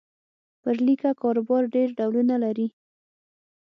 پر 0.61 0.75
لیکه 0.85 1.09
کاروبار 1.21 1.63
ډېر 1.75 1.87
ډولونه 1.97 2.35
لري. 2.43 2.67